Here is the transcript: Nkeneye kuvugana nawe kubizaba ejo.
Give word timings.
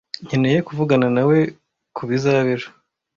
Nkeneye 0.25 0.59
kuvugana 0.67 1.07
nawe 1.15 1.37
kubizaba 1.95 2.49
ejo. 2.55 2.69